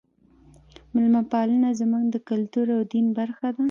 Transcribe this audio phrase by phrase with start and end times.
[0.93, 3.59] میلمه پالنه زموږ د کلتور او دین برخه ده.